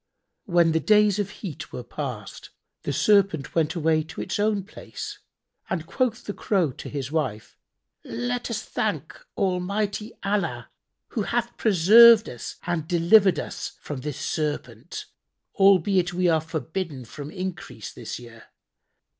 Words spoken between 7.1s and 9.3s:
wife, "Let us thank